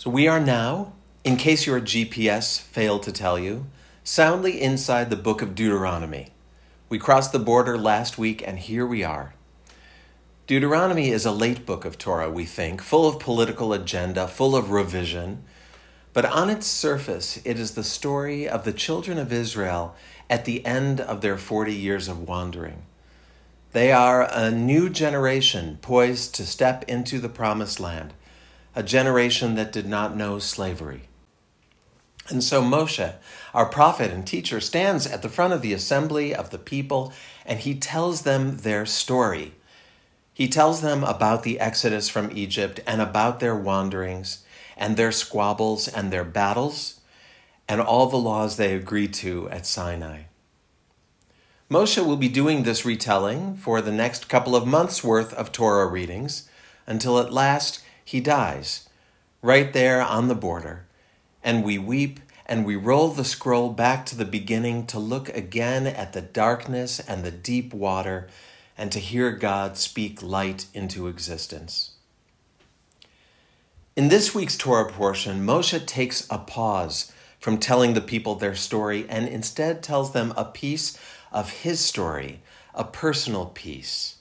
So 0.00 0.08
we 0.08 0.28
are 0.28 0.40
now, 0.40 0.94
in 1.24 1.36
case 1.36 1.66
your 1.66 1.78
GPS 1.78 2.58
failed 2.58 3.02
to 3.02 3.12
tell 3.12 3.38
you, 3.38 3.66
soundly 4.02 4.58
inside 4.58 5.10
the 5.10 5.14
book 5.14 5.42
of 5.42 5.54
Deuteronomy. 5.54 6.28
We 6.88 6.98
crossed 6.98 7.32
the 7.32 7.38
border 7.38 7.76
last 7.76 8.16
week, 8.16 8.42
and 8.46 8.58
here 8.58 8.86
we 8.86 9.04
are. 9.04 9.34
Deuteronomy 10.46 11.10
is 11.10 11.26
a 11.26 11.30
late 11.30 11.66
book 11.66 11.84
of 11.84 11.98
Torah, 11.98 12.30
we 12.30 12.46
think, 12.46 12.80
full 12.80 13.06
of 13.06 13.18
political 13.18 13.74
agenda, 13.74 14.26
full 14.26 14.56
of 14.56 14.70
revision. 14.70 15.44
But 16.14 16.24
on 16.24 16.48
its 16.48 16.66
surface, 16.66 17.38
it 17.44 17.58
is 17.58 17.72
the 17.72 17.84
story 17.84 18.48
of 18.48 18.64
the 18.64 18.72
children 18.72 19.18
of 19.18 19.34
Israel 19.34 19.94
at 20.30 20.46
the 20.46 20.64
end 20.64 21.02
of 21.02 21.20
their 21.20 21.36
40 21.36 21.74
years 21.74 22.08
of 22.08 22.26
wandering. 22.26 22.84
They 23.72 23.92
are 23.92 24.26
a 24.32 24.50
new 24.50 24.88
generation 24.88 25.78
poised 25.82 26.34
to 26.36 26.46
step 26.46 26.86
into 26.88 27.18
the 27.18 27.28
promised 27.28 27.78
land 27.78 28.14
a 28.74 28.82
generation 28.82 29.54
that 29.56 29.72
did 29.72 29.86
not 29.86 30.16
know 30.16 30.38
slavery. 30.38 31.02
And 32.28 32.44
so 32.44 32.62
Moshe, 32.62 33.14
our 33.52 33.66
prophet 33.66 34.10
and 34.12 34.26
teacher, 34.26 34.60
stands 34.60 35.06
at 35.06 35.22
the 35.22 35.28
front 35.28 35.52
of 35.52 35.62
the 35.62 35.72
assembly 35.72 36.34
of 36.34 36.50
the 36.50 36.58
people 36.58 37.12
and 37.44 37.58
he 37.58 37.74
tells 37.74 38.22
them 38.22 38.58
their 38.58 38.86
story. 38.86 39.54
He 40.32 40.48
tells 40.48 40.80
them 40.80 41.02
about 41.02 41.42
the 41.42 41.58
exodus 41.58 42.08
from 42.08 42.30
Egypt 42.32 42.80
and 42.86 43.00
about 43.00 43.40
their 43.40 43.56
wanderings 43.56 44.44
and 44.76 44.96
their 44.96 45.12
squabbles 45.12 45.88
and 45.88 46.12
their 46.12 46.24
battles 46.24 47.00
and 47.68 47.80
all 47.80 48.06
the 48.06 48.16
laws 48.16 48.56
they 48.56 48.74
agreed 48.74 49.12
to 49.14 49.48
at 49.50 49.66
Sinai. 49.66 50.22
Moshe 51.70 52.04
will 52.04 52.16
be 52.16 52.28
doing 52.28 52.62
this 52.62 52.84
retelling 52.84 53.54
for 53.56 53.80
the 53.80 53.92
next 53.92 54.28
couple 54.28 54.56
of 54.56 54.66
months' 54.66 55.04
worth 55.04 55.32
of 55.34 55.52
Torah 55.52 55.86
readings 55.86 56.48
until 56.86 57.18
at 57.20 57.32
last 57.32 57.84
he 58.04 58.20
dies 58.20 58.88
right 59.42 59.72
there 59.72 60.02
on 60.02 60.28
the 60.28 60.34
border, 60.34 60.86
and 61.42 61.64
we 61.64 61.78
weep 61.78 62.20
and 62.46 62.64
we 62.66 62.74
roll 62.74 63.08
the 63.08 63.24
scroll 63.24 63.70
back 63.70 64.04
to 64.04 64.16
the 64.16 64.24
beginning 64.24 64.84
to 64.84 64.98
look 64.98 65.28
again 65.28 65.86
at 65.86 66.12
the 66.12 66.20
darkness 66.20 66.98
and 66.98 67.22
the 67.22 67.30
deep 67.30 67.72
water 67.72 68.28
and 68.76 68.90
to 68.90 68.98
hear 68.98 69.30
God 69.30 69.76
speak 69.76 70.20
light 70.20 70.66
into 70.74 71.06
existence. 71.06 71.92
In 73.94 74.08
this 74.08 74.34
week's 74.34 74.56
Torah 74.56 74.90
portion, 74.90 75.46
Moshe 75.46 75.86
takes 75.86 76.26
a 76.28 76.38
pause 76.38 77.12
from 77.38 77.58
telling 77.58 77.94
the 77.94 78.00
people 78.00 78.34
their 78.34 78.54
story 78.54 79.06
and 79.08 79.28
instead 79.28 79.82
tells 79.82 80.12
them 80.12 80.32
a 80.36 80.44
piece 80.44 80.98
of 81.30 81.50
his 81.50 81.80
story, 81.80 82.40
a 82.74 82.82
personal 82.82 83.46
piece. 83.46 84.16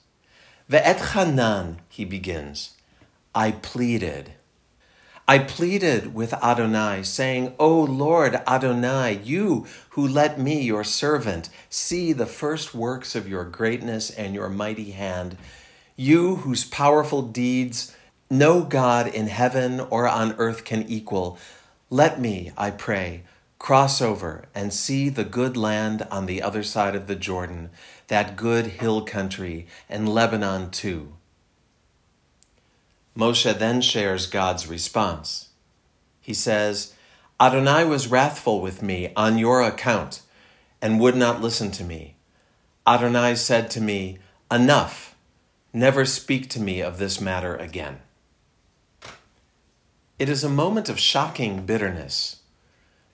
Ve'et 0.69 1.13
Hanan, 1.13 1.79
he 1.89 2.05
begins. 2.05 2.75
I 3.39 3.51
pleaded. 3.51 4.33
I 5.25 5.39
pleaded 5.39 6.13
with 6.13 6.33
Adonai, 6.33 7.03
saying, 7.03 7.55
O 7.57 7.83
Lord 7.83 8.35
Adonai, 8.45 9.21
you 9.23 9.65
who 9.91 10.05
let 10.05 10.37
me, 10.37 10.61
your 10.61 10.83
servant, 10.83 11.47
see 11.69 12.11
the 12.11 12.25
first 12.25 12.75
works 12.75 13.15
of 13.15 13.29
your 13.29 13.45
greatness 13.45 14.09
and 14.09 14.35
your 14.35 14.49
mighty 14.49 14.91
hand, 14.91 15.37
you 15.95 16.35
whose 16.35 16.65
powerful 16.65 17.21
deeds 17.21 17.95
no 18.29 18.61
God 18.61 19.07
in 19.07 19.27
heaven 19.27 19.79
or 19.79 20.05
on 20.05 20.33
earth 20.33 20.65
can 20.65 20.83
equal, 20.89 21.37
let 21.89 22.19
me, 22.19 22.51
I 22.57 22.71
pray, 22.71 23.23
cross 23.57 24.01
over 24.01 24.49
and 24.53 24.73
see 24.73 25.07
the 25.07 25.23
good 25.23 25.55
land 25.55 26.05
on 26.11 26.25
the 26.25 26.41
other 26.41 26.61
side 26.61 26.93
of 26.93 27.07
the 27.07 27.15
Jordan, 27.15 27.69
that 28.07 28.35
good 28.35 28.65
hill 28.67 29.05
country, 29.05 29.65
and 29.87 30.09
Lebanon 30.09 30.71
too 30.71 31.13
Moshe 33.17 33.57
then 33.57 33.81
shares 33.81 34.27
God's 34.27 34.67
response. 34.67 35.49
He 36.21 36.33
says, 36.33 36.93
Adonai 37.39 37.85
was 37.85 38.07
wrathful 38.07 38.61
with 38.61 38.81
me 38.81 39.11
on 39.15 39.37
your 39.37 39.61
account 39.61 40.21
and 40.81 40.99
would 40.99 41.15
not 41.15 41.41
listen 41.41 41.71
to 41.71 41.83
me. 41.83 42.15
Adonai 42.85 43.35
said 43.35 43.71
to 43.71 43.81
me, 43.81 44.19
Enough, 44.51 45.15
never 45.73 46.05
speak 46.05 46.49
to 46.49 46.59
me 46.59 46.81
of 46.81 46.97
this 46.97 47.19
matter 47.19 47.55
again. 47.55 47.99
It 50.17 50.27
is 50.27 50.43
a 50.43 50.49
moment 50.49 50.89
of 50.89 50.99
shocking 50.99 51.65
bitterness. 51.65 52.41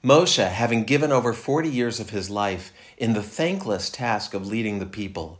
Moshe, 0.03 0.47
having 0.47 0.84
given 0.84 1.12
over 1.12 1.34
40 1.34 1.70
years 1.70 2.00
of 2.00 2.12
his 2.12 2.30
life 2.30 2.72
in 2.97 3.14
the 3.14 3.24
thankless 3.24 3.90
task 3.90 4.34
of 4.34 4.47
leading 4.47 4.80
the 4.80 4.86
people, 4.86 5.40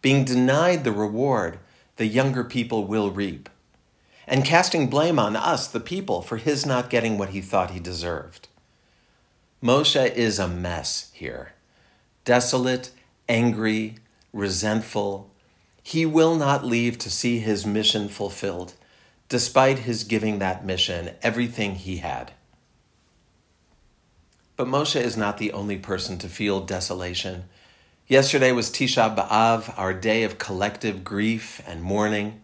being 0.00 0.24
denied 0.24 0.84
the 0.84 0.92
reward 0.92 1.58
the 1.96 2.06
younger 2.06 2.44
people 2.44 2.86
will 2.86 3.10
reap 3.10 3.48
and 4.32 4.46
casting 4.46 4.86
blame 4.86 5.18
on 5.18 5.36
us, 5.36 5.68
the 5.68 5.78
people, 5.78 6.22
for 6.22 6.38
his 6.38 6.64
not 6.64 6.88
getting 6.88 7.18
what 7.18 7.28
he 7.28 7.42
thought 7.42 7.72
he 7.72 7.78
deserved. 7.78 8.48
Moshe 9.62 10.10
is 10.14 10.38
a 10.38 10.48
mess 10.48 11.10
here 11.12 11.52
desolate, 12.24 12.92
angry, 13.28 13.96
resentful. 14.32 15.28
He 15.82 16.06
will 16.06 16.34
not 16.34 16.64
leave 16.64 16.96
to 17.00 17.10
see 17.10 17.40
his 17.40 17.66
mission 17.66 18.08
fulfilled, 18.08 18.72
despite 19.28 19.80
his 19.80 20.02
giving 20.02 20.38
that 20.38 20.64
mission 20.64 21.10
everything 21.20 21.74
he 21.74 21.98
had. 21.98 22.32
But 24.56 24.66
Moshe 24.66 24.98
is 24.98 25.14
not 25.14 25.36
the 25.36 25.52
only 25.52 25.76
person 25.76 26.16
to 26.18 26.28
feel 26.28 26.60
desolation. 26.62 27.44
Yesterday 28.06 28.52
was 28.52 28.70
Tisha 28.70 29.14
B'Av, 29.14 29.74
our 29.76 29.92
day 29.92 30.22
of 30.22 30.38
collective 30.38 31.04
grief 31.04 31.60
and 31.66 31.82
mourning. 31.82 32.41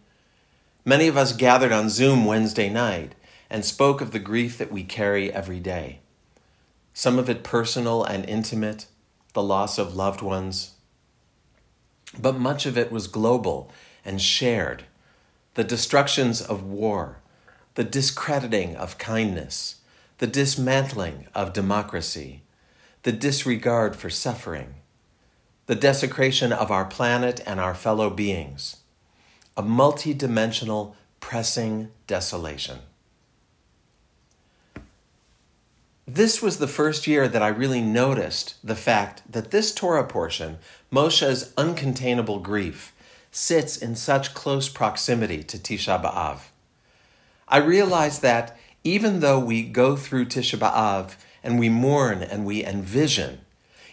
Many 0.85 1.07
of 1.07 1.17
us 1.17 1.33
gathered 1.33 1.73
on 1.73 1.89
Zoom 1.89 2.23
Wednesday 2.23 2.69
night 2.69 3.13
and 3.49 3.65
spoke 3.65 3.99
of 3.99 4.11
the 4.11 4.19
grief 4.19 4.57
that 4.57 4.71
we 4.71 4.83
carry 4.83 5.31
every 5.31 5.59
day. 5.59 5.99
Some 6.93 7.19
of 7.19 7.29
it 7.29 7.43
personal 7.43 8.03
and 8.03 8.27
intimate, 8.29 8.85
the 9.33 9.43
loss 9.43 9.77
of 9.77 9.95
loved 9.95 10.21
ones, 10.21 10.75
but 12.17 12.39
much 12.39 12.65
of 12.65 12.77
it 12.77 12.91
was 12.91 13.07
global 13.07 13.71
and 14.05 14.21
shared. 14.21 14.85
The 15.55 15.65
destructions 15.65 16.41
of 16.41 16.63
war, 16.63 17.17
the 17.75 17.83
discrediting 17.83 18.77
of 18.77 18.97
kindness, 18.97 19.81
the 20.19 20.27
dismantling 20.27 21.27
of 21.35 21.51
democracy, 21.51 22.43
the 23.03 23.11
disregard 23.11 23.97
for 23.97 24.09
suffering, 24.09 24.75
the 25.65 25.75
desecration 25.75 26.53
of 26.53 26.71
our 26.71 26.85
planet 26.85 27.41
and 27.45 27.59
our 27.59 27.75
fellow 27.75 28.09
beings 28.09 28.77
a 29.57 29.63
multidimensional, 29.63 30.95
pressing 31.19 31.91
desolation. 32.07 32.79
This 36.07 36.41
was 36.41 36.57
the 36.57 36.67
first 36.67 37.05
year 37.05 37.27
that 37.27 37.43
I 37.43 37.49
really 37.49 37.81
noticed 37.81 38.55
the 38.63 38.75
fact 38.75 39.21
that 39.31 39.51
this 39.51 39.71
Torah 39.71 40.07
portion, 40.07 40.57
Moshe's 40.91 41.53
uncontainable 41.53 42.41
grief, 42.41 42.93
sits 43.31 43.77
in 43.77 43.95
such 43.95 44.33
close 44.33 44.69
proximity 44.69 45.43
to 45.43 45.57
Tisha 45.59 46.01
B'Av. 46.01 46.39
I 47.47 47.57
realized 47.57 48.23
that 48.23 48.57
even 48.83 49.19
though 49.19 49.39
we 49.39 49.61
go 49.61 49.95
through 49.95 50.25
Tisha 50.25 50.57
B'Av 50.57 51.15
and 51.43 51.59
we 51.59 51.69
mourn 51.69 52.23
and 52.23 52.43
we 52.43 52.65
envision, 52.65 53.41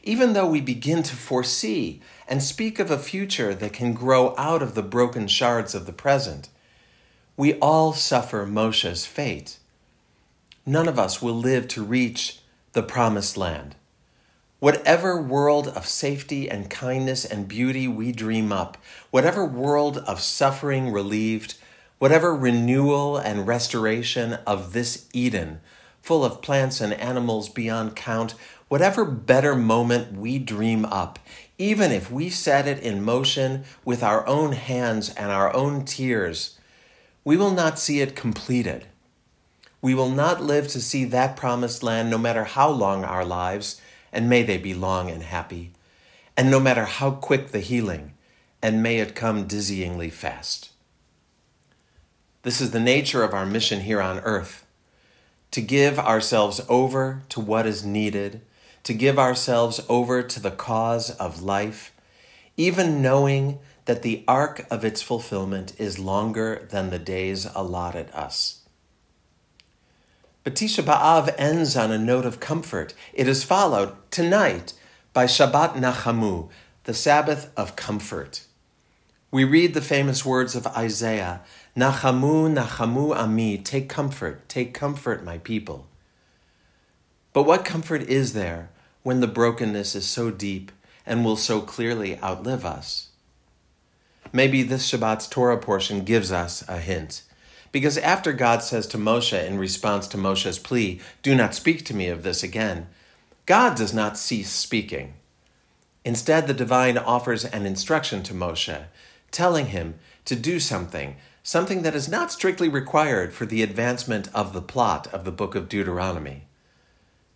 even 0.06 0.34
though 0.34 0.46
we 0.46 0.60
begin 0.60 1.02
to 1.02 1.16
foresee 1.16 2.00
and 2.28 2.40
speak 2.40 2.78
of 2.78 2.92
a 2.92 2.98
future 2.98 3.52
that 3.52 3.72
can 3.72 3.92
grow 3.92 4.34
out 4.38 4.62
of 4.62 4.76
the 4.76 4.82
broken 4.82 5.26
shards 5.26 5.74
of 5.74 5.84
the 5.84 5.92
present, 5.92 6.48
we 7.36 7.54
all 7.54 7.92
suffer 7.92 8.46
Moshe's 8.46 9.04
fate. 9.04 9.58
None 10.64 10.86
of 10.86 10.96
us 10.98 11.20
will 11.20 11.34
live 11.34 11.66
to 11.68 11.84
reach 11.84 12.38
the 12.72 12.84
promised 12.84 13.36
land. 13.36 13.74
Whatever 14.60 15.20
world 15.20 15.68
of 15.68 15.88
safety 15.88 16.48
and 16.48 16.70
kindness 16.70 17.24
and 17.24 17.48
beauty 17.48 17.88
we 17.88 18.12
dream 18.12 18.52
up, 18.52 18.78
whatever 19.10 19.44
world 19.44 19.98
of 19.98 20.20
suffering 20.20 20.92
relieved, 20.92 21.56
whatever 21.98 22.34
renewal 22.34 23.16
and 23.16 23.47
restoration 23.47 24.34
of 24.47 24.72
this 24.72 25.09
Eden, 25.12 25.60
full 26.00 26.24
of 26.24 26.41
plants 26.41 26.80
and 26.80 26.92
animals 26.94 27.48
beyond 27.48 27.97
count, 27.97 28.34
whatever 28.68 29.04
better 29.04 29.54
moment 29.54 30.16
we 30.16 30.39
dream 30.39 30.84
up, 30.86 31.18
even 31.59 31.92
if 31.92 32.10
we 32.10 32.28
set 32.28 32.66
it 32.66 32.80
in 32.80 33.03
motion 33.03 33.65
with 33.84 34.03
our 34.03 34.27
own 34.27 34.53
hands 34.53 35.15
and 35.15 35.30
our 35.30 35.54
own 35.54 35.84
tears, 35.84 36.59
we 37.24 37.36
will 37.36 37.53
not 37.53 37.78
see 37.78 38.01
it 38.01 38.16
completed. 38.16 38.86
We 39.80 39.95
will 39.95 40.10
not 40.10 40.42
live 40.42 40.68
to 40.68 40.80
see 40.80 41.04
that 41.07 41.36
promised 41.36 41.83
land 41.83 42.10
no 42.10 42.18
matter 42.18 42.45
how 42.45 42.71
long 42.71 43.04
our 43.04 43.24
lives, 43.24 43.80
and 44.13 44.28
may 44.28 44.42
they 44.42 44.59
be 44.59 44.74
long 44.74 45.10
and 45.10 45.22
happy, 45.22 45.72
and 46.36 46.51
no 46.51 46.59
matter 46.59 46.84
how 46.84 47.12
quick 47.12 47.48
the 47.48 47.60
healing, 47.60 48.12
and 48.62 48.83
may 48.83 48.98
it 48.98 49.15
come 49.15 49.47
dizzyingly 49.47 50.12
fast. 50.12 50.71
This 52.42 52.60
is 52.60 52.71
the 52.71 52.80
nature 52.80 53.22
of 53.22 53.34
our 53.34 53.47
mission 53.47 53.80
here 53.80 54.01
on 54.01 54.21
earth 54.21 54.66
to 55.51 55.60
give 55.60 55.98
ourselves 55.98 56.60
over 56.69 57.22
to 57.28 57.41
what 57.41 57.66
is 57.66 57.84
needed 57.84 58.41
to 58.86 58.94
give 58.94 59.18
ourselves 59.18 59.80
over 59.88 60.22
to 60.22 60.38
the 60.38 60.53
cause 60.53 61.10
of 61.10 61.42
life, 61.42 61.92
even 62.56 63.03
knowing 63.03 63.59
that 63.86 64.03
the 64.03 64.22
arc 64.28 64.65
of 64.71 64.84
its 64.84 65.03
fulfillment 65.03 65.72
is 65.77 65.98
longer 65.98 66.68
than 66.71 66.91
the 66.91 66.98
days 67.00 67.48
allotted 67.56 68.09
us. 68.12 68.62
But 70.44 70.54
Tisha 70.54 70.84
B'Av 70.84 71.34
ends 71.36 71.77
on 71.77 71.91
a 71.91 71.98
note 71.98 72.24
of 72.24 72.38
comfort. 72.38 72.94
It 73.12 73.27
is 73.27 73.42
followed 73.42 73.92
tonight 74.12 74.72
by 75.12 75.24
Shabbat 75.24 75.74
Nachamu, 75.74 76.48
the 76.84 76.94
Sabbath 76.94 77.50
of 77.56 77.74
comfort. 77.74 78.44
We 79.33 79.42
read 79.42 79.74
the 79.74 79.83
famous 79.83 80.24
words 80.24 80.54
of 80.54 80.65
Isaiah 80.68 81.41
Nachamu, 81.77 82.54
Nachamu 82.54 83.16
Ami, 83.16 83.59
take 83.59 83.88
comfort, 83.88 84.48
take 84.48 84.72
comfort, 84.72 85.24
my 85.24 85.38
people. 85.38 85.88
But 87.33 87.42
what 87.42 87.65
comfort 87.65 88.03
is 88.03 88.33
there 88.33 88.71
when 89.06 89.20
the 89.20 89.28
brokenness 89.28 89.94
is 89.94 90.04
so 90.04 90.32
deep 90.32 90.72
and 91.06 91.24
will 91.24 91.36
so 91.36 91.60
clearly 91.60 92.20
outlive 92.24 92.66
us? 92.66 93.10
Maybe 94.32 94.64
this 94.64 94.91
Shabbat's 94.91 95.28
Torah 95.28 95.58
portion 95.58 96.00
gives 96.00 96.32
us 96.32 96.64
a 96.66 96.78
hint. 96.78 97.22
Because 97.70 97.98
after 97.98 98.32
God 98.32 98.64
says 98.64 98.84
to 98.88 98.98
Moshe 98.98 99.47
in 99.47 99.58
response 99.58 100.08
to 100.08 100.16
Moshe's 100.16 100.58
plea, 100.58 101.00
Do 101.22 101.36
not 101.36 101.54
speak 101.54 101.84
to 101.84 101.94
me 101.94 102.08
of 102.08 102.24
this 102.24 102.42
again, 102.42 102.88
God 103.47 103.76
does 103.76 103.94
not 103.94 104.18
cease 104.18 104.50
speaking. 104.50 105.14
Instead, 106.04 106.48
the 106.48 106.52
divine 106.52 106.98
offers 106.98 107.44
an 107.44 107.64
instruction 107.64 108.24
to 108.24 108.34
Moshe, 108.34 108.86
telling 109.30 109.66
him 109.66 110.00
to 110.24 110.34
do 110.34 110.59
something, 110.59 111.14
something 111.44 111.82
that 111.82 111.94
is 111.94 112.09
not 112.09 112.32
strictly 112.32 112.68
required 112.68 113.32
for 113.32 113.47
the 113.47 113.62
advancement 113.62 114.28
of 114.34 114.52
the 114.52 114.60
plot 114.60 115.06
of 115.14 115.24
the 115.24 115.30
book 115.30 115.54
of 115.54 115.68
Deuteronomy. 115.68 116.42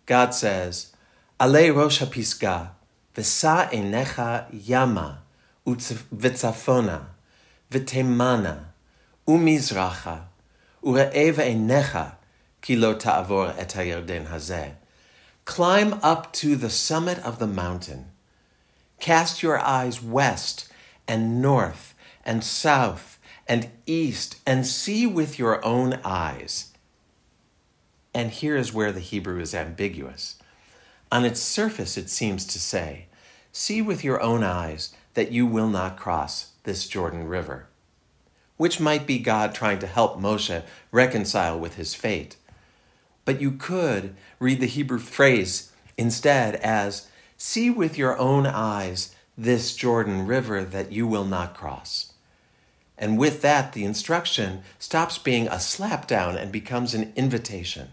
God 0.05 0.33
says, 0.33 0.91
Ale 1.41 1.71
rosh 1.71 2.01
hapisga, 2.01 2.69
v'sa 3.15 3.71
enecha 3.71 4.45
yama, 4.51 5.23
v'tzafona, 5.65 7.05
v'temana, 7.71 8.65
umizracha, 9.27 10.25
ure'e 10.83 11.33
enecha, 11.33 12.13
ki 12.61 12.75
lo 12.75 12.93
ta'avor 12.93 13.55
et 13.57 13.69
hazeh. 13.73 14.73
Climb 15.45 15.99
up 16.03 16.31
to 16.33 16.55
the 16.55 16.69
summit 16.69 17.17
of 17.19 17.39
the 17.39 17.47
mountain. 17.47 18.11
Cast 18.99 19.41
your 19.41 19.57
eyes 19.57 19.99
west 19.99 20.71
and 21.07 21.41
north 21.41 21.95
and 22.23 22.43
south 22.43 23.17
and 23.47 23.71
east 23.87 24.39
and 24.45 24.67
see 24.67 25.07
with 25.07 25.39
your 25.39 25.65
own 25.65 25.99
eyes 26.05 26.71
and 28.13 28.31
here 28.31 28.57
is 28.57 28.73
where 28.73 28.91
the 28.91 28.99
Hebrew 28.99 29.39
is 29.39 29.55
ambiguous. 29.55 30.35
On 31.11 31.25
its 31.25 31.41
surface, 31.41 31.97
it 31.97 32.09
seems 32.09 32.45
to 32.45 32.59
say, 32.59 33.07
See 33.51 33.81
with 33.81 34.03
your 34.03 34.21
own 34.21 34.43
eyes 34.43 34.95
that 35.13 35.31
you 35.31 35.45
will 35.45 35.67
not 35.67 35.97
cross 35.97 36.51
this 36.63 36.87
Jordan 36.87 37.27
River, 37.27 37.67
which 38.55 38.79
might 38.79 39.05
be 39.05 39.19
God 39.19 39.53
trying 39.53 39.79
to 39.79 39.87
help 39.87 40.17
Moshe 40.17 40.63
reconcile 40.91 41.59
with 41.59 41.75
his 41.75 41.93
fate. 41.93 42.37
But 43.25 43.41
you 43.41 43.51
could 43.51 44.15
read 44.39 44.61
the 44.61 44.67
Hebrew 44.67 44.99
phrase 44.99 45.71
instead 45.97 46.55
as, 46.55 47.07
See 47.35 47.69
with 47.69 47.97
your 47.97 48.17
own 48.17 48.45
eyes 48.45 49.15
this 49.37 49.75
Jordan 49.75 50.27
River 50.27 50.63
that 50.63 50.91
you 50.91 51.07
will 51.07 51.25
not 51.25 51.55
cross. 51.55 52.13
And 52.97 53.17
with 53.17 53.41
that, 53.41 53.73
the 53.73 53.83
instruction 53.83 54.61
stops 54.77 55.17
being 55.17 55.47
a 55.47 55.55
slapdown 55.55 56.35
and 56.39 56.51
becomes 56.51 56.93
an 56.93 57.11
invitation. 57.15 57.89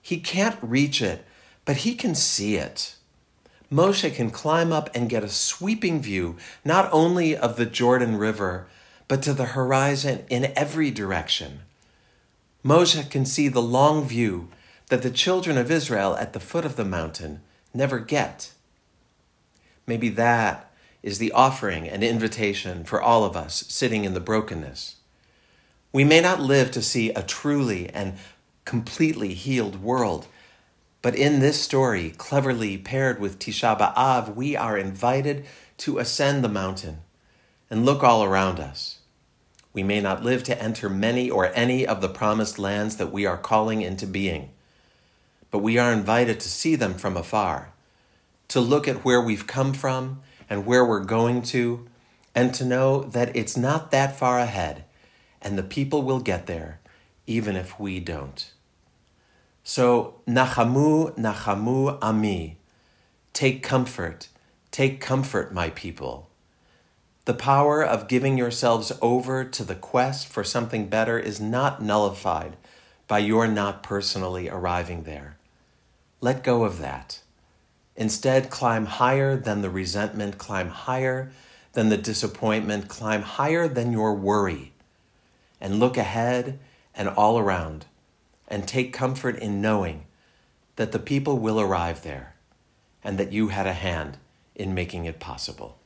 He 0.00 0.18
can't 0.18 0.56
reach 0.62 1.02
it, 1.02 1.24
but 1.66 1.78
he 1.78 1.94
can 1.94 2.14
see 2.14 2.56
it. 2.56 2.94
Moshe 3.70 4.14
can 4.14 4.30
climb 4.30 4.72
up 4.72 4.88
and 4.94 5.10
get 5.10 5.24
a 5.24 5.28
sweeping 5.28 6.00
view 6.00 6.36
not 6.64 6.88
only 6.92 7.36
of 7.36 7.56
the 7.56 7.66
Jordan 7.66 8.16
River, 8.16 8.68
but 9.08 9.22
to 9.22 9.34
the 9.34 9.46
horizon 9.46 10.24
in 10.30 10.52
every 10.56 10.90
direction. 10.90 11.60
Moshe 12.64 13.10
can 13.10 13.26
see 13.26 13.48
the 13.48 13.60
long 13.60 14.06
view 14.06 14.48
that 14.88 15.02
the 15.02 15.10
children 15.10 15.58
of 15.58 15.70
Israel 15.70 16.16
at 16.16 16.32
the 16.32 16.40
foot 16.40 16.64
of 16.64 16.76
the 16.76 16.84
mountain 16.84 17.40
never 17.74 17.98
get. 17.98 18.52
Maybe 19.86 20.08
that 20.10 20.70
is 21.02 21.18
the 21.18 21.32
offering 21.32 21.88
and 21.88 22.02
invitation 22.02 22.84
for 22.84 23.00
all 23.00 23.24
of 23.24 23.36
us 23.36 23.64
sitting 23.68 24.04
in 24.04 24.14
the 24.14 24.20
brokenness. 24.20 24.96
We 25.92 26.04
may 26.04 26.20
not 26.20 26.40
live 26.40 26.70
to 26.72 26.82
see 26.82 27.10
a 27.10 27.22
truly 27.22 27.88
and 27.90 28.14
completely 28.64 29.34
healed 29.34 29.82
world. 29.82 30.26
But 31.06 31.14
in 31.14 31.38
this 31.38 31.62
story, 31.62 32.10
cleverly 32.18 32.76
paired 32.76 33.20
with 33.20 33.38
Tisha 33.38 33.78
B'Av, 33.78 34.34
we 34.34 34.56
are 34.56 34.76
invited 34.76 35.44
to 35.76 35.98
ascend 35.98 36.42
the 36.42 36.48
mountain 36.48 36.98
and 37.70 37.86
look 37.86 38.02
all 38.02 38.24
around 38.24 38.58
us. 38.58 38.98
We 39.72 39.84
may 39.84 40.00
not 40.00 40.24
live 40.24 40.42
to 40.42 40.60
enter 40.60 40.88
many 40.88 41.30
or 41.30 41.52
any 41.54 41.86
of 41.86 42.00
the 42.00 42.08
promised 42.08 42.58
lands 42.58 42.96
that 42.96 43.12
we 43.12 43.24
are 43.24 43.38
calling 43.38 43.82
into 43.82 44.04
being, 44.04 44.50
but 45.52 45.60
we 45.60 45.78
are 45.78 45.92
invited 45.92 46.40
to 46.40 46.48
see 46.48 46.74
them 46.74 46.94
from 46.94 47.16
afar, 47.16 47.72
to 48.48 48.58
look 48.58 48.88
at 48.88 49.04
where 49.04 49.22
we've 49.22 49.46
come 49.46 49.74
from 49.74 50.22
and 50.50 50.66
where 50.66 50.84
we're 50.84 51.04
going 51.04 51.42
to, 51.42 51.86
and 52.34 52.52
to 52.54 52.64
know 52.64 53.04
that 53.04 53.36
it's 53.36 53.56
not 53.56 53.92
that 53.92 54.18
far 54.18 54.40
ahead, 54.40 54.84
and 55.40 55.56
the 55.56 55.62
people 55.62 56.02
will 56.02 56.18
get 56.18 56.48
there, 56.48 56.80
even 57.28 57.54
if 57.54 57.78
we 57.78 58.00
don't. 58.00 58.50
So, 59.68 60.20
Nachamu, 60.28 61.18
Nachamu 61.18 61.98
Ami. 62.00 62.56
Take 63.32 63.64
comfort, 63.64 64.28
take 64.70 65.00
comfort, 65.00 65.52
my 65.52 65.70
people. 65.70 66.30
The 67.24 67.34
power 67.34 67.84
of 67.84 68.06
giving 68.06 68.38
yourselves 68.38 68.92
over 69.02 69.44
to 69.44 69.64
the 69.64 69.74
quest 69.74 70.28
for 70.28 70.44
something 70.44 70.86
better 70.86 71.18
is 71.18 71.40
not 71.40 71.82
nullified 71.82 72.56
by 73.08 73.18
your 73.18 73.48
not 73.48 73.82
personally 73.82 74.48
arriving 74.48 75.02
there. 75.02 75.36
Let 76.20 76.44
go 76.44 76.62
of 76.62 76.78
that. 76.78 77.22
Instead, 77.96 78.50
climb 78.50 78.86
higher 78.86 79.36
than 79.36 79.62
the 79.62 79.70
resentment, 79.70 80.38
climb 80.38 80.68
higher 80.68 81.32
than 81.72 81.88
the 81.88 81.96
disappointment, 81.96 82.86
climb 82.86 83.22
higher 83.22 83.66
than 83.66 83.90
your 83.90 84.14
worry, 84.14 84.74
and 85.60 85.80
look 85.80 85.96
ahead 85.96 86.60
and 86.94 87.08
all 87.08 87.36
around 87.36 87.86
and 88.48 88.66
take 88.66 88.92
comfort 88.92 89.36
in 89.36 89.60
knowing 89.60 90.06
that 90.76 90.92
the 90.92 90.98
people 90.98 91.38
will 91.38 91.60
arrive 91.60 92.02
there 92.02 92.34
and 93.02 93.18
that 93.18 93.32
you 93.32 93.48
had 93.48 93.66
a 93.66 93.72
hand 93.72 94.18
in 94.54 94.74
making 94.74 95.04
it 95.04 95.20
possible. 95.20 95.78